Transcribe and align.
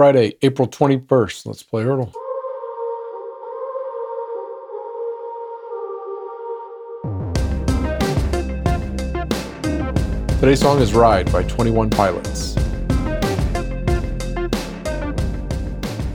Friday, 0.00 0.34
April 0.40 0.66
21st. 0.66 1.44
Let's 1.44 1.62
play 1.62 1.84
Heardle. 1.84 2.10
Today's 10.40 10.58
song 10.58 10.80
is 10.80 10.94
Ride 10.94 11.30
by 11.30 11.42
21 11.42 11.90
Pilots. 11.90 12.56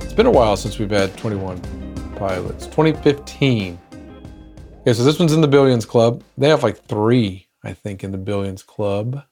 It's 0.02 0.14
been 0.14 0.26
a 0.26 0.32
while 0.32 0.58
since 0.58 0.80
we've 0.80 0.90
had 0.90 1.16
21 1.16 1.62
Pilots. 2.16 2.66
2015. 2.66 3.80
Okay, 4.82 4.94
so 4.94 5.04
this 5.04 5.20
one's 5.20 5.32
in 5.32 5.42
the 5.42 5.48
Billions 5.48 5.86
Club. 5.86 6.24
They 6.40 6.50
have 6.50 6.64
like 6.64 6.84
three, 6.86 7.50
I 7.64 7.74
think, 7.74 8.04
in 8.04 8.12
the 8.12 8.18
Billions 8.18 8.64
Club. 8.64 9.24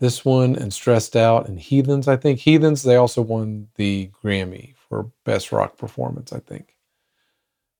This 0.00 0.24
one 0.24 0.56
and 0.56 0.72
Stressed 0.72 1.14
Out 1.14 1.46
and 1.46 1.60
Heathens, 1.60 2.08
I 2.08 2.16
think. 2.16 2.40
Heathens, 2.40 2.82
they 2.82 2.96
also 2.96 3.20
won 3.20 3.68
the 3.76 4.10
Grammy 4.24 4.74
for 4.88 5.10
Best 5.24 5.52
Rock 5.52 5.76
Performance, 5.76 6.32
I 6.32 6.40
think. 6.40 6.74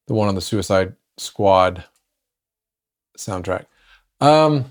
The 0.07 0.15
one 0.15 0.29
on 0.29 0.35
the 0.35 0.43
Suicide 0.43 0.95
Squad 1.17 1.85
soundtrack. 3.17 3.65
Um, 4.21 4.67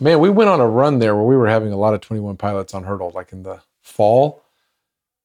man, 0.00 0.20
we 0.20 0.30
went 0.30 0.48
on 0.48 0.60
a 0.60 0.66
run 0.66 0.98
there 0.98 1.14
where 1.14 1.24
we 1.24 1.36
were 1.36 1.48
having 1.48 1.70
a 1.70 1.76
lot 1.76 1.92
of 1.92 2.00
21 2.00 2.38
pilots 2.38 2.72
on 2.72 2.84
Heardle, 2.84 3.12
like 3.14 3.30
in 3.32 3.42
the 3.42 3.60
fall. 3.82 4.42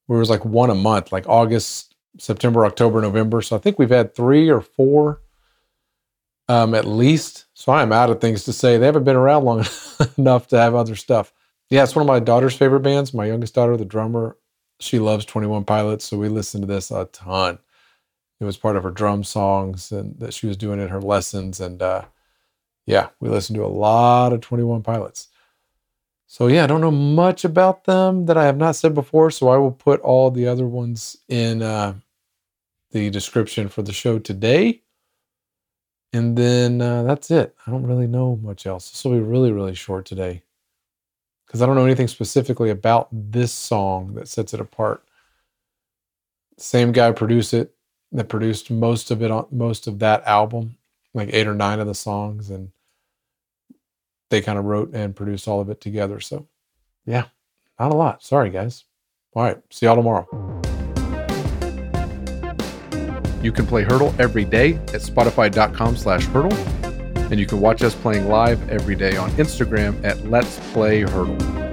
Where 0.08 0.18
it 0.18 0.20
was 0.20 0.30
like 0.30 0.44
one 0.44 0.70
a 0.70 0.76
month, 0.76 1.14
like 1.14 1.28
August, 1.30 1.96
September, 2.18 2.66
October, 2.66 3.02
November. 3.02 3.42
So 3.42 3.56
I 3.56 3.60
think 3.60 3.80
we've 3.80 3.90
had 3.90 4.14
three 4.14 4.50
or 4.50 4.60
four 4.60 5.22
um, 6.50 6.76
at 6.76 6.84
least. 6.84 7.46
So 7.54 7.72
I 7.72 7.82
am 7.82 7.94
out 7.94 8.10
of 8.10 8.20
things 8.20 8.44
to 8.44 8.52
say. 8.52 8.78
They 8.78 8.88
haven't 8.88 9.06
been 9.06 9.16
around 9.16 9.46
long 9.46 9.66
enough 10.18 10.48
to 10.50 10.60
have 10.60 10.76
other 10.76 10.96
stuff. 10.98 11.32
Yeah, 11.72 11.84
it's 11.84 11.96
one 11.96 12.02
of 12.02 12.08
my 12.08 12.20
daughter's 12.20 12.54
favorite 12.54 12.82
bands. 12.82 13.14
My 13.14 13.26
youngest 13.26 13.56
daughter, 13.56 13.78
the 13.78 13.86
drummer, 13.86 14.36
she 14.82 15.00
loves 15.00 15.24
21 15.24 15.64
Pilots. 15.64 16.04
So 16.04 16.18
we 16.18 16.28
listen 16.28 16.60
to 16.60 16.68
this 16.68 16.92
a 16.92 17.06
ton. 17.06 17.60
It 18.42 18.44
was 18.44 18.58
part 18.58 18.76
of 18.76 18.84
her 18.84 18.92
drum 18.92 19.24
songs 19.24 19.90
and 19.90 20.20
that 20.20 20.34
she 20.34 20.48
was 20.48 20.58
doing 20.58 20.82
in 20.82 20.90
her 20.90 21.00
lessons. 21.00 21.62
And 21.62 21.82
uh, 21.82 22.04
yeah, 22.86 23.08
we 23.22 23.30
listened 23.30 23.56
to 23.56 23.64
a 23.64 23.68
lot 23.68 24.34
of 24.34 24.42
21 24.42 24.84
Pilots. 24.84 25.30
So 26.28 26.48
yeah, 26.48 26.66
I 26.66 26.68
don't 26.68 26.82
know 26.82 26.92
much 26.92 27.46
about 27.46 27.86
them 27.86 28.26
that 28.26 28.38
I 28.38 28.44
have 28.44 28.58
not 28.58 28.76
said 28.76 28.94
before. 28.94 29.32
So 29.32 29.48
I 29.48 29.56
will 29.56 29.72
put 29.72 30.02
all 30.02 30.30
the 30.30 30.48
other 30.48 30.68
ones 30.68 31.16
in 31.30 31.62
uh, 31.62 31.94
the 32.92 33.10
description 33.12 33.70
for 33.70 33.82
the 33.82 33.94
show 33.94 34.20
today. 34.20 34.82
And 36.12 36.38
then 36.38 36.82
uh, 36.82 37.04
that's 37.04 37.32
it. 37.32 37.56
I 37.66 37.72
don't 37.72 37.88
really 37.88 38.08
know 38.08 38.36
much 38.36 38.66
else. 38.66 38.92
This 38.92 39.06
will 39.06 39.14
be 39.14 39.22
really, 39.22 39.54
really 39.54 39.74
short 39.74 40.06
today 40.06 40.44
because 41.52 41.62
I 41.62 41.66
don't 41.66 41.76
know 41.76 41.84
anything 41.84 42.08
specifically 42.08 42.70
about 42.70 43.10
this 43.12 43.52
song 43.52 44.14
that 44.14 44.30
sets 44.30 44.54
it 44.54 44.62
apart. 44.62 45.04
Same 46.58 46.94
guy 46.94 47.12
produced 47.12 47.54
it 47.54 47.76
that 48.14 48.30
produced 48.30 48.72
most 48.72 49.12
of 49.12 49.22
it 49.22 49.32
on 49.32 49.48
most 49.52 49.86
of 49.86 50.00
that 50.00 50.24
album, 50.26 50.78
like 51.14 51.28
eight 51.34 51.48
or 51.48 51.54
nine 51.54 51.82
of 51.82 51.88
the 51.88 51.94
songs, 51.94 52.50
and 52.50 52.72
they 54.30 54.40
kind 54.40 54.58
of 54.58 54.64
wrote 54.64 54.94
and 54.94 55.14
produced 55.14 55.46
all 55.46 55.60
of 55.60 55.70
it 55.70 55.82
together. 55.82 56.22
So, 56.22 56.48
yeah, 57.06 57.26
not 57.78 57.92
a 57.92 57.96
lot. 57.96 58.24
Sorry, 58.24 58.50
guys. 58.50 58.86
All 59.34 59.44
right, 59.44 59.62
see 59.72 59.88
y'all 59.88 59.98
tomorrow. 59.98 60.30
You 63.44 63.52
can 63.52 63.68
play 63.68 63.84
Heardle 63.84 64.18
every 64.18 64.46
day 64.46 64.76
at 64.76 65.02
spotify.com 65.02 65.98
slash 65.98 66.26
heardle. 66.28 66.91
And 67.32 67.40
you 67.40 67.46
can 67.46 67.62
watch 67.62 67.82
us 67.82 67.96
playing 67.96 68.28
live 68.28 68.70
every 68.70 68.94
day 68.94 69.16
on 69.16 69.32
Instagram 69.32 70.04
at 70.04 70.24
Let's 70.30 70.60
Play 70.74 71.04
Heardle. 71.04 71.71